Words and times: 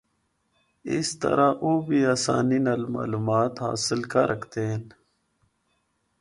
اسطرح 0.95 1.51
او 1.63 1.71
بھی 1.85 1.99
آسانی 2.13 2.59
نال 2.65 2.83
معلومات 2.95 3.53
حاصل 3.65 3.99
کر 4.11 4.27
ہکدے 4.33 4.63
ہن۔ 4.71 4.83